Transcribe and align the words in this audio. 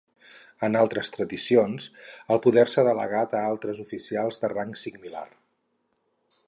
En 0.67 0.77
altres 0.79 1.11
tradicions, 1.17 1.85
el 2.35 2.41
poder 2.47 2.65
s'ha 2.73 2.87
delegat 2.89 3.37
a 3.41 3.45
altres 3.51 3.83
oficials 3.87 4.43
de 4.45 4.53
rang 4.57 4.73
similar. 4.87 5.27